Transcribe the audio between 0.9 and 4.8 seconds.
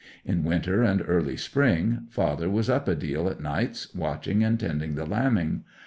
early spring father was up a deal at nights, watching and